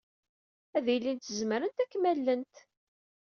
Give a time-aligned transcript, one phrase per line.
[0.77, 2.55] Ad ilint zemrent ad kem-allent.